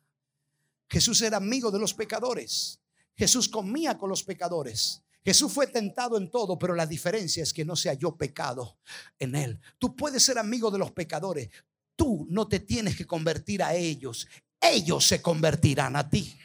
[0.89, 2.79] Jesús era amigo de los pecadores.
[3.19, 5.03] Jesús comía con los pecadores.
[5.25, 8.79] Jesús fue tentado en todo, pero la diferencia es que no se halló pecado
[9.19, 9.61] en él.
[9.79, 11.51] Tú puedes ser amigo de los pecadores.
[11.97, 14.29] Tú no te tienes que convertir a ellos.
[14.61, 16.39] Ellos se convertirán a ti.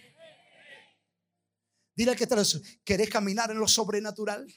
[1.95, 2.35] Dile que te
[2.83, 4.51] ¿querés caminar en lo sobrenatural?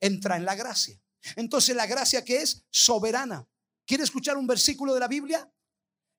[0.00, 1.00] Entra en la gracia.
[1.34, 3.48] Entonces la gracia que es soberana.
[3.86, 5.50] ¿Quiere escuchar un versículo de la Biblia?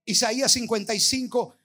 [0.06, 1.56] Isaías 55,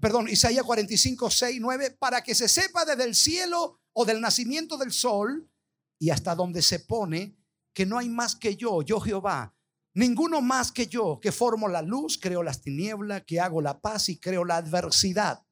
[0.00, 4.76] perdón, Isaías 45, 6, 9, para que se sepa desde el cielo o del nacimiento
[4.76, 5.50] del sol
[5.98, 7.36] y hasta donde se pone
[7.72, 9.54] que no hay más que yo, yo Jehová,
[9.94, 14.08] ninguno más que yo, que formo la luz, creo las tinieblas, que hago la paz
[14.08, 15.44] y creo la adversidad.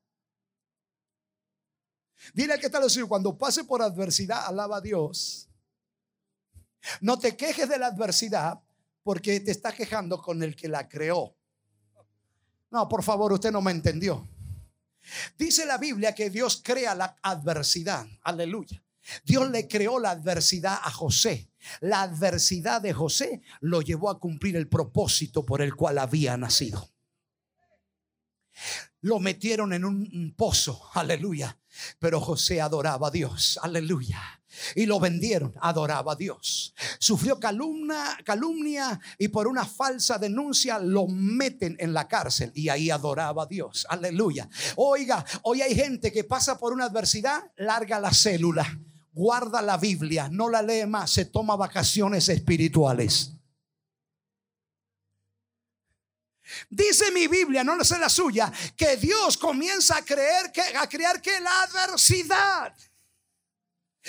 [2.35, 5.49] Dile que tal cuando pase por adversidad, alaba a Dios.
[7.01, 8.61] No te quejes de la adversidad
[9.03, 11.37] porque te está quejando con el que la creó.
[12.71, 14.29] No, por favor, usted no me entendió.
[15.39, 18.07] Dice la Biblia que Dios crea la adversidad.
[18.23, 18.83] Aleluya.
[19.25, 21.51] Dios le creó la adversidad a José.
[21.81, 26.91] La adversidad de José lo llevó a cumplir el propósito por el cual había nacido.
[29.01, 31.59] Lo metieron en un pozo, aleluya.
[31.99, 34.21] Pero José adoraba a Dios, aleluya.
[34.75, 36.75] Y lo vendieron, adoraba a Dios.
[36.99, 42.91] Sufrió calumnia, calumnia y por una falsa denuncia lo meten en la cárcel y ahí
[42.91, 44.49] adoraba a Dios, aleluya.
[44.77, 48.81] Oiga, hoy hay gente que pasa por una adversidad, larga la célula,
[49.13, 53.36] guarda la Biblia, no la lee más, se toma vacaciones espirituales.
[56.69, 61.21] Dice mi Biblia, no sé la suya, que Dios comienza a creer que a crear
[61.21, 62.75] que la adversidad.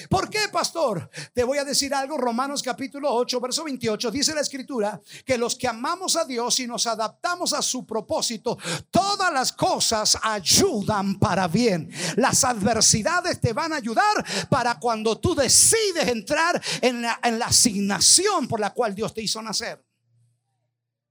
[0.10, 1.10] ¿Por qué, pastor?
[1.34, 2.18] Te voy a decir algo.
[2.18, 6.68] Romanos capítulo 8, verso 28, dice la escritura que los que amamos a Dios y
[6.68, 8.58] nos adaptamos a su propósito,
[8.92, 11.92] todas las cosas ayudan para bien.
[12.16, 17.48] Las adversidades te van a ayudar para cuando tú decides entrar en la, en la
[17.48, 19.87] asignación por la cual Dios te hizo nacer.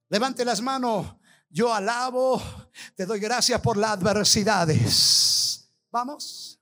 [0.08, 1.16] Levante las manos.
[1.48, 2.42] Yo alabo,
[2.94, 5.70] te doy gracias por las adversidades.
[5.90, 6.60] Vamos.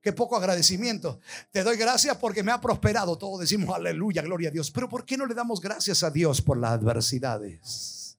[0.00, 1.20] Qué poco agradecimiento.
[1.52, 3.16] Te doy gracias porque me ha prosperado.
[3.16, 4.70] Todos decimos aleluya, gloria a Dios.
[4.70, 8.18] Pero ¿por qué no le damos gracias a Dios por las adversidades?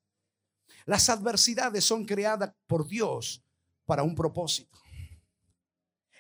[0.86, 3.44] Las adversidades son creadas por Dios
[3.86, 4.80] para un propósito.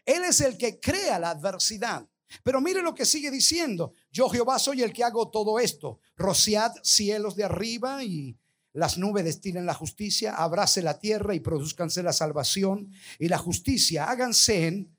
[0.05, 2.05] Él es el que crea la adversidad.
[2.41, 3.93] Pero mire lo que sigue diciendo.
[4.11, 5.99] Yo Jehová soy el que hago todo esto.
[6.15, 8.37] Rociad cielos de arriba y
[8.73, 10.35] las nubes destilen la justicia.
[10.35, 14.09] Abrace la tierra y produzcanse la salvación y la justicia.
[14.09, 14.97] Háganse en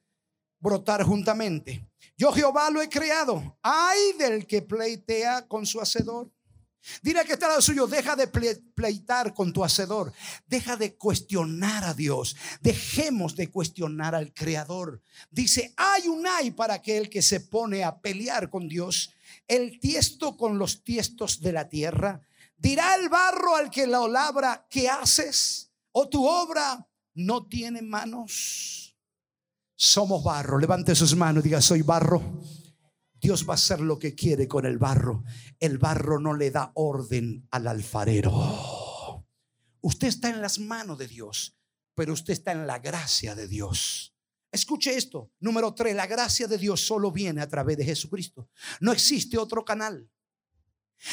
[0.60, 1.88] brotar juntamente.
[2.16, 3.58] Yo Jehová lo he creado.
[3.62, 6.30] Ay del que pleitea con su hacedor.
[7.02, 10.12] Dile que está al suyo, deja de pleitar con tu hacedor,
[10.46, 15.00] deja de cuestionar a Dios, dejemos de cuestionar al Creador.
[15.30, 19.12] Dice, hay un ay para aquel que se pone a pelear con Dios,
[19.48, 22.20] el tiesto con los tiestos de la tierra.
[22.56, 25.70] Dirá el barro al que la labra, ¿qué haces?
[25.92, 28.96] ¿O tu obra no tiene manos?
[29.76, 30.58] Somos barro.
[30.58, 32.40] Levante sus manos y diga, soy barro.
[33.24, 35.24] Dios va a hacer lo que quiere con el barro.
[35.58, 39.24] El barro no le da orden al alfarero.
[39.80, 41.56] Usted está en las manos de Dios,
[41.94, 44.14] pero usted está en la gracia de Dios.
[44.52, 45.32] Escuche esto.
[45.40, 48.50] Número tres, la gracia de Dios solo viene a través de Jesucristo.
[48.80, 50.06] No existe otro canal.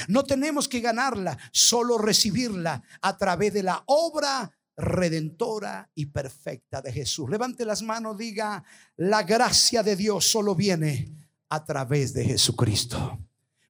[0.09, 6.91] No tenemos que ganarla, solo recibirla a través de la obra redentora y perfecta de
[6.91, 7.29] Jesús.
[7.29, 8.65] Levante las manos, diga,
[8.97, 11.20] la gracia de Dios solo viene
[11.51, 13.19] a través de Jesucristo.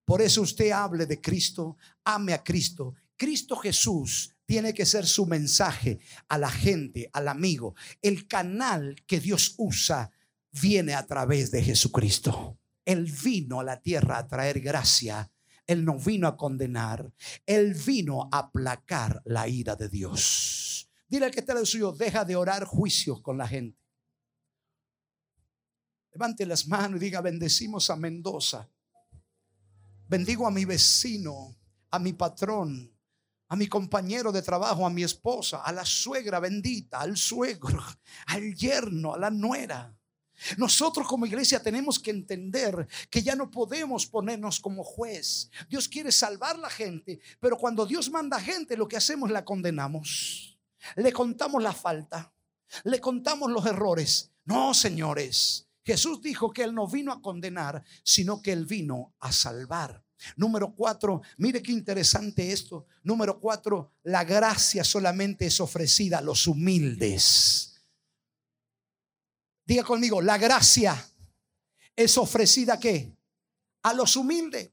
[0.06, 2.94] Por eso usted hable de Cristo, ame a Cristo.
[3.17, 7.74] Cristo Jesús tiene que ser su mensaje a la gente, al amigo.
[8.00, 10.12] El canal que Dios usa
[10.52, 12.60] viene a través de Jesucristo.
[12.86, 15.32] Él vino a la tierra a traer gracia.
[15.65, 17.12] Él no vino a condenar.
[17.48, 20.88] Él vino a aplacar la ira de Dios.
[21.08, 23.81] Dile al que está al suyo, deja de orar juicios con la gente.
[26.12, 28.67] Levante las manos y diga, bendecimos a Mendoza.
[30.08, 31.56] Bendigo a mi vecino,
[31.89, 32.91] a mi patrón,
[33.47, 37.82] a mi compañero de trabajo, a mi esposa, a la suegra bendita, al suegro,
[38.28, 39.95] al yerno, a la nuera.
[40.58, 45.50] Nosotros como iglesia tenemos que entender que ya no podemos ponernos como juez.
[45.69, 50.60] Dios quiere salvar la gente, pero cuando Dios manda gente, lo que hacemos la condenamos.
[50.95, 52.34] Le contamos la falta,
[52.84, 54.32] le contamos los errores.
[54.45, 55.67] No, señores.
[55.84, 60.04] Jesús dijo que Él no vino a condenar, sino que Él vino a salvar.
[60.36, 62.86] Número cuatro, mire qué interesante esto.
[63.04, 67.82] Número cuatro, la gracia solamente es ofrecida a los humildes.
[69.65, 70.96] Diga conmigo, la gracia
[71.96, 73.15] es ofrecida qué?
[73.84, 74.70] A los humildes.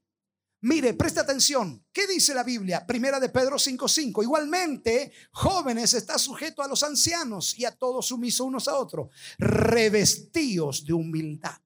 [0.60, 1.84] Mire, presta atención.
[1.92, 2.84] ¿Qué dice la Biblia?
[2.84, 4.22] Primera de Pedro 5:5.
[4.22, 10.84] Igualmente, jóvenes está sujeto a los ancianos y a todos sumisos unos a otros, revestidos
[10.84, 11.56] de humildad.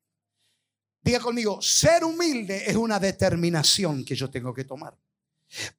[1.01, 4.97] Diga conmigo, ser humilde es una determinación que yo tengo que tomar.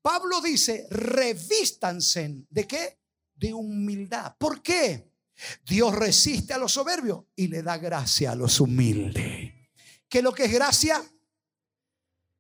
[0.02, 3.00] Pablo dice, revístanse de qué?
[3.36, 4.36] De humildad.
[4.38, 5.12] ¿Por qué?
[5.66, 9.54] Dios resiste a los soberbios y le da gracia a los humildes.
[10.10, 11.02] ¿Qué es lo que es gracia?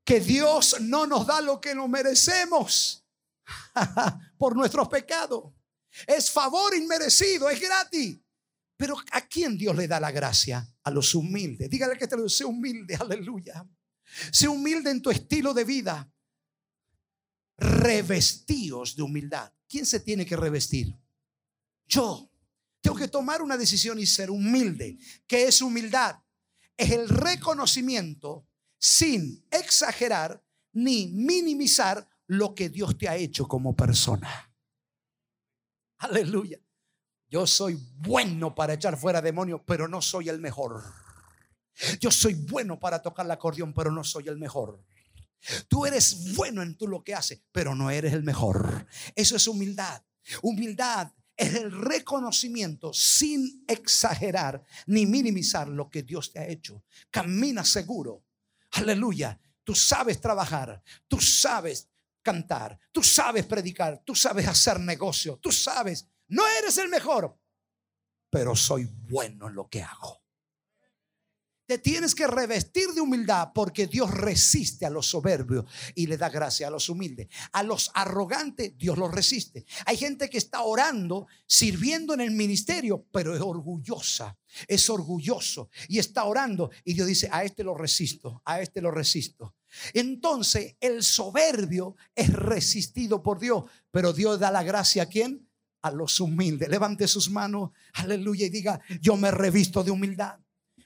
[0.03, 3.05] Que Dios no nos da lo que nos merecemos
[4.37, 5.53] por nuestros pecados.
[6.07, 8.19] Es favor inmerecido, es gratis.
[8.75, 10.67] Pero ¿a quién Dios le da la gracia?
[10.83, 11.69] A los humildes.
[11.69, 13.65] Dígale que te lo sea humilde, aleluya.
[14.31, 16.11] Sé humilde en tu estilo de vida.
[17.57, 19.53] Revestíos de humildad.
[19.69, 20.95] ¿Quién se tiene que revestir?
[21.87, 22.29] Yo.
[22.81, 24.97] Tengo que tomar una decisión y ser humilde.
[25.25, 26.19] ¿Qué es humildad?
[26.75, 28.45] Es el reconocimiento
[28.83, 34.53] sin exagerar ni minimizar lo que Dios te ha hecho como persona.
[35.99, 36.59] Aleluya.
[37.29, 40.83] Yo soy bueno para echar fuera demonios, pero no soy el mejor.
[42.01, 44.83] Yo soy bueno para tocar el acordeón, pero no soy el mejor.
[45.69, 48.85] Tú eres bueno en tú lo que haces, pero no eres el mejor.
[49.15, 50.03] Eso es humildad.
[50.41, 56.83] Humildad es el reconocimiento sin exagerar ni minimizar lo que Dios te ha hecho.
[57.09, 58.22] Camina seguro
[58.73, 59.39] Aleluya.
[59.63, 60.83] Tú sabes trabajar.
[61.07, 61.89] Tú sabes.
[62.23, 67.37] cantar, tú sabes predicar, tú sabes hacer negocio, tú sabes, no eres el mejor,
[68.29, 70.22] pero soy bueno en lo que hago.
[71.77, 75.65] Tienes que revestir de humildad porque Dios resiste a los soberbios
[75.95, 77.27] y le da gracia a los humildes.
[77.51, 79.65] A los arrogantes Dios los resiste.
[79.85, 85.99] Hay gente que está orando, sirviendo en el ministerio, pero es orgullosa, es orgulloso y
[85.99, 89.55] está orando y Dios dice, a este lo resisto, a este lo resisto.
[89.93, 95.47] Entonces el soberbio es resistido por Dios, pero Dios da la gracia a quién?
[95.81, 96.69] A los humildes.
[96.69, 100.39] Levante sus manos, aleluya, y diga, yo me revisto de humildad.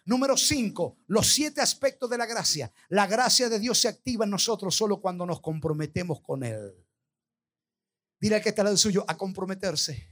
[0.08, 2.72] Número cinco, los siete aspectos de la gracia.
[2.88, 6.74] La gracia de Dios se activa en nosotros solo cuando nos comprometemos con Él.
[8.18, 10.10] Dile que está al lado suyo a comprometerse.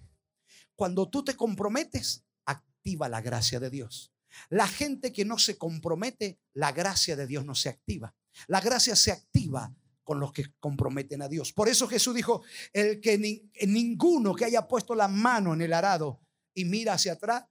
[0.76, 4.12] Cuando tú te comprometes, activa la gracia de Dios.
[4.50, 8.14] La gente que no se compromete, la gracia de Dios no se activa.
[8.48, 9.74] La gracia se activa
[10.04, 11.54] con los que comprometen a Dios.
[11.54, 12.43] Por eso Jesús dijo,
[12.74, 13.18] el que
[13.66, 16.20] ninguno que haya puesto la mano en el arado
[16.54, 17.46] y mira hacia atrás,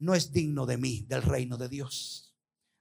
[0.00, 2.34] no es digno de mí, del reino de Dios.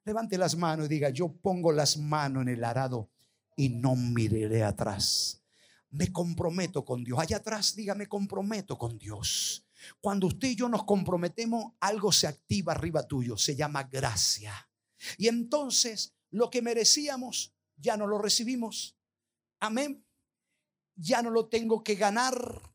[0.06, 3.12] Levante las manos y diga, yo pongo las manos en el arado
[3.56, 5.44] y no miraré atrás.
[5.92, 7.20] Me comprometo con Dios.
[7.20, 9.68] Allá atrás, diga, me comprometo con Dios.
[10.02, 14.70] Cuando usted y yo nos comprometemos, algo se activa arriba tuyo, se llama gracia.
[15.18, 18.98] Y entonces lo que merecíamos, ya no lo recibimos.
[19.60, 20.06] Amén.
[20.96, 22.69] Ya no lo tengo que ganar,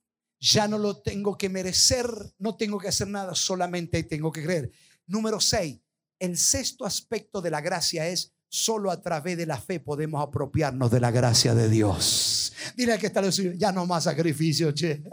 [0.45, 2.07] ya no lo tengo que merecer,
[2.38, 4.70] no tengo que hacer nada, solamente tengo que creer.
[5.07, 5.80] Número 6,
[6.18, 10.90] el sexto aspecto de la gracia es solo a través de la fe podemos apropiarnos
[10.90, 12.53] de la gracia de Dios.
[12.76, 13.22] Dile que está
[13.57, 15.03] ya no más sacrificio, che.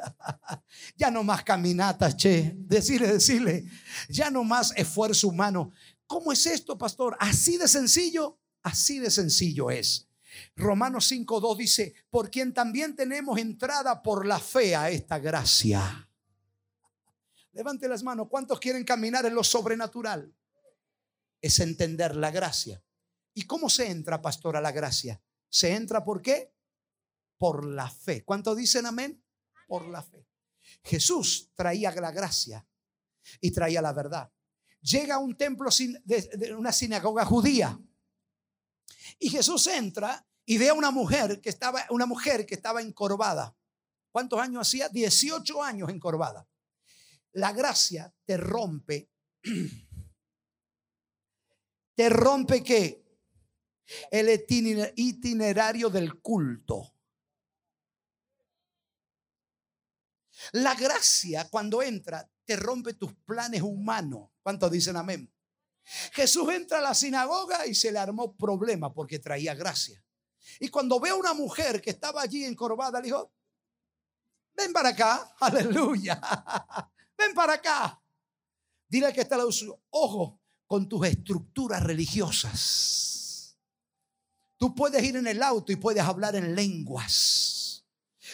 [0.97, 2.53] Ya no más caminatas, che.
[2.55, 3.65] Decirle, decirle,
[4.09, 5.71] ya no más esfuerzo humano.
[6.07, 7.15] ¿Cómo es esto, pastor?
[7.19, 10.10] Así de sencillo, así de sencillo es.
[10.55, 16.09] Romanos 5.2 dice, por quien también tenemos entrada por la fe a esta gracia.
[17.53, 20.33] Levante las manos, ¿cuántos quieren caminar en lo sobrenatural?
[21.41, 22.81] Es entender la gracia.
[23.33, 25.21] ¿Y cómo se entra, pastor, a la gracia?
[25.49, 26.53] ¿Se entra por qué?
[27.37, 28.23] Por la fe.
[28.23, 29.21] ¿Cuántos dicen amén?
[29.67, 30.27] Por la fe.
[30.83, 32.65] Jesús traía la gracia
[33.39, 34.31] y traía la verdad.
[34.81, 35.69] Llega a un templo,
[36.03, 37.79] de una sinagoga judía
[39.21, 43.55] y Jesús entra y ve a una mujer que estaba, una mujer que estaba encorvada.
[44.09, 44.89] ¿Cuántos años hacía?
[44.89, 46.49] 18 años encorvada.
[47.33, 49.09] La gracia te rompe.
[51.93, 53.03] Te rompe qué?
[54.09, 54.29] El
[54.95, 56.95] itinerario del culto.
[60.53, 64.29] La gracia cuando entra te rompe tus planes humanos.
[64.41, 65.31] ¿Cuántos dicen amén?
[66.13, 70.03] Jesús entra a la sinagoga y se le armó problema porque traía gracia.
[70.59, 73.33] Y cuando ve a una mujer que estaba allí encorvada, le dijo,
[74.53, 76.21] ven para acá, aleluya,
[77.17, 78.01] ven para acá.
[78.87, 79.45] Dile que está la
[79.91, 83.57] ojo con tus estructuras religiosas.
[84.57, 87.83] Tú puedes ir en el auto y puedes hablar en lenguas.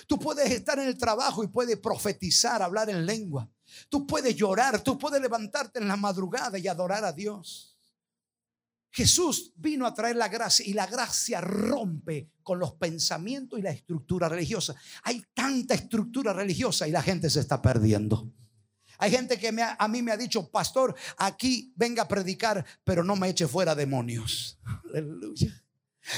[0.07, 3.49] Tú puedes estar en el trabajo y puedes profetizar, hablar en lengua.
[3.89, 7.77] Tú puedes llorar, tú puedes levantarte en la madrugada y adorar a Dios.
[8.91, 13.69] Jesús vino a traer la gracia y la gracia rompe con los pensamientos y la
[13.69, 14.75] estructura religiosa.
[15.03, 18.33] Hay tanta estructura religiosa y la gente se está perdiendo.
[18.97, 23.15] Hay gente que a mí me ha dicho, pastor, aquí venga a predicar, pero no
[23.15, 24.57] me eche fuera demonios.
[24.89, 25.63] Aleluya.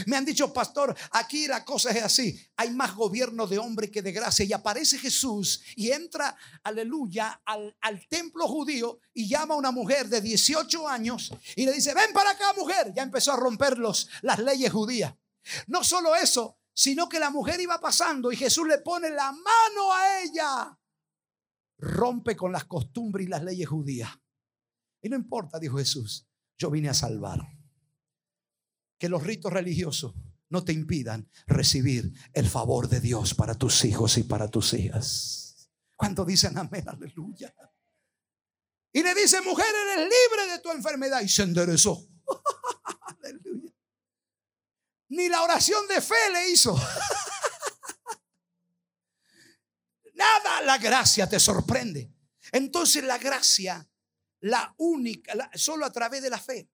[0.05, 2.39] Me han dicho, pastor, aquí la cosa es así.
[2.57, 4.45] Hay más gobierno de hombre que de gracia.
[4.45, 10.07] Y aparece Jesús y entra, aleluya, al, al, templo judío y llama a una mujer
[10.07, 12.93] de 18 años y le dice, ven para acá mujer.
[12.95, 15.13] Ya empezó a romper los, las leyes judías.
[15.67, 19.93] No solo eso, sino que la mujer iba pasando y Jesús le pone la mano
[19.93, 20.79] a ella.
[21.77, 24.11] Rompe con las costumbres y las leyes judías.
[25.01, 26.27] Y no importa, dijo Jesús,
[26.57, 27.59] yo vine a salvar
[29.00, 30.14] que los ritos religiosos
[30.50, 35.72] no te impidan recibir el favor de Dios para tus hijos y para tus hijas.
[35.95, 36.84] ¿Cuánto dicen amén?
[36.88, 37.54] Aleluya.
[38.91, 41.22] Y le dice, mujer, eres libre de tu enfermedad.
[41.22, 42.08] Y se enderezó.
[45.10, 46.76] Ni la oración de fe le hizo.
[50.14, 52.12] Nada, la gracia te sorprende.
[52.52, 53.88] Entonces la gracia,
[54.41, 56.70] la única, solo a través de la fe.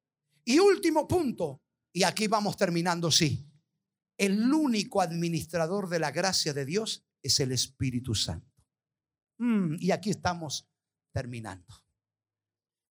[0.46, 1.62] Y último punto,
[1.96, 3.50] y aquí vamos terminando, sí.
[4.18, 8.66] El único administrador de la gracia de Dios es el Espíritu Santo.
[9.38, 10.70] Mm, y aquí estamos
[11.14, 11.74] terminando.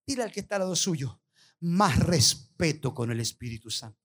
[0.07, 1.21] Dile al que está al lado suyo,
[1.59, 4.01] más respeto con el Espíritu Santo.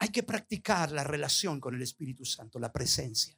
[0.00, 3.34] Hay que practicar la relación con el Espíritu Santo, la presencia.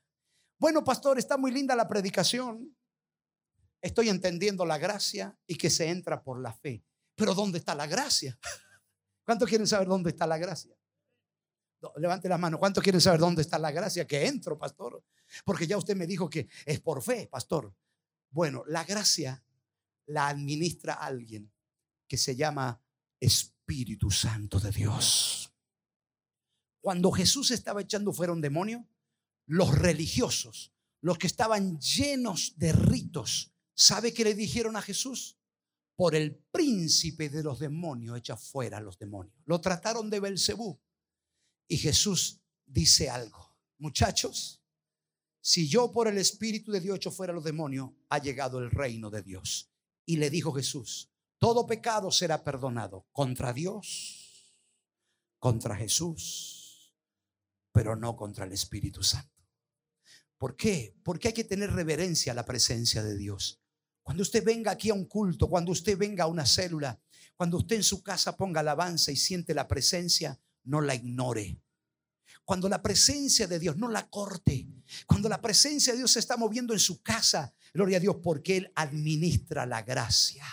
[0.59, 2.76] Bueno, pastor, está muy linda la predicación.
[3.80, 6.84] Estoy entendiendo la gracia y que se entra por la fe.
[7.14, 8.38] Pero ¿dónde está la gracia?
[9.24, 10.76] ¿Cuántos quieren saber dónde está la gracia?
[11.96, 12.58] Levante la mano.
[12.58, 14.06] ¿Cuántos quieren saber dónde está la gracia?
[14.06, 15.04] Que entro, pastor.
[15.44, 17.74] Porque ya usted me dijo que es por fe, pastor.
[18.30, 19.42] Bueno, la gracia
[20.06, 21.52] la administra alguien
[22.06, 22.80] que se llama
[23.20, 25.52] Espíritu Santo de Dios.
[26.80, 28.86] Cuando Jesús estaba echando fuera un demonio,
[29.46, 35.38] los religiosos, los que estaban llenos de ritos, ¿sabe qué le dijeron a Jesús?
[35.95, 39.36] Por el príncipe de los demonios echa fuera a los demonios.
[39.45, 40.80] Lo trataron de Belcebú.
[41.68, 44.62] Y Jesús dice algo, muchachos,
[45.40, 48.70] si yo por el Espíritu de Dios echo fuera a los demonios, ha llegado el
[48.70, 49.70] reino de Dios.
[50.05, 54.57] Y le dijo Jesús, todo pecado será perdonado contra Dios,
[55.38, 56.95] contra Jesús,
[57.72, 59.32] pero no contra el Espíritu Santo.
[60.36, 60.97] ¿Por qué?
[61.03, 63.61] Porque hay que tener reverencia a la presencia de Dios.
[64.03, 67.00] Cuando usted venga aquí a un culto, cuando usted venga a una célula,
[67.36, 71.61] cuando usted en su casa ponga alabanza y siente la presencia, no la ignore.
[72.44, 74.68] Cuando la presencia de Dios no la corte.
[75.07, 78.57] Cuando la presencia de Dios se está moviendo en su casa, gloria a Dios, porque
[78.57, 80.44] Él administra la gracia.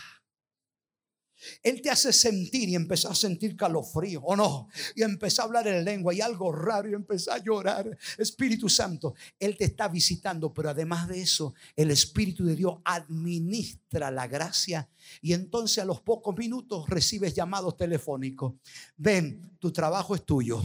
[1.64, 4.68] Él te hace sentir y empezó a sentir calofrío, ¿o no?
[4.96, 7.98] Y empezó a hablar en lengua y algo raro y empezó a llorar.
[8.18, 14.12] Espíritu Santo, Él te está visitando, pero además de eso, el Espíritu de Dios administra
[14.12, 14.90] la gracia
[15.22, 18.54] y entonces a los pocos minutos recibes llamados telefónicos.
[18.98, 20.62] Ven, tu trabajo es tuyo.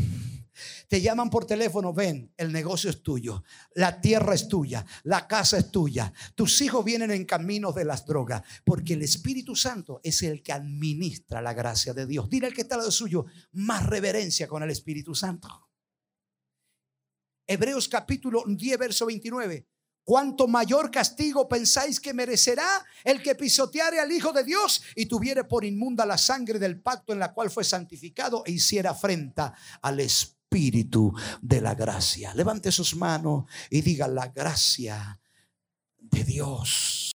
[0.88, 3.42] Te llaman por teléfono, ven, el negocio es tuyo,
[3.74, 8.06] la tierra es tuya, la casa es tuya, tus hijos vienen en caminos de las
[8.06, 12.28] drogas, porque el Espíritu Santo es el que administra la gracia de Dios.
[12.28, 15.48] Dile al que está al suyo, más reverencia con el Espíritu Santo.
[17.46, 19.66] Hebreos capítulo 10, verso 29.
[20.02, 25.44] Cuanto mayor castigo pensáis que merecerá el que pisoteare al Hijo de Dios y tuviere
[25.44, 30.00] por inmunda la sangre del pacto en la cual fue santificado e hiciera afrenta al
[30.00, 32.32] Espíritu espíritu de la gracia.
[32.34, 35.18] Levante sus manos y diga la gracia
[35.98, 37.04] de Dios.